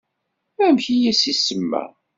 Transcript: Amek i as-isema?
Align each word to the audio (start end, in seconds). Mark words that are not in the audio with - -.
Amek 0.65 0.85
i 0.95 0.97
as-isema? 1.11 1.83